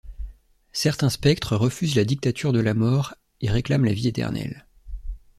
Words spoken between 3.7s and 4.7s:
la Vie éternelle.